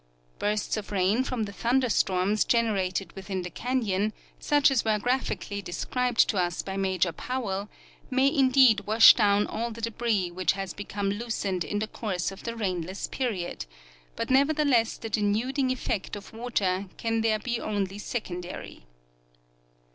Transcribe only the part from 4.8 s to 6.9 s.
were graphically described to us by